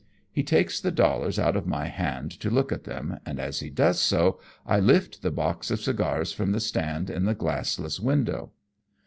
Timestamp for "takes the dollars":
0.41-1.37